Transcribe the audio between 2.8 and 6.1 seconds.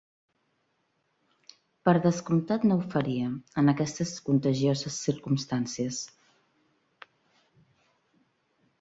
faria, en aquestes contagioses circumstàncies.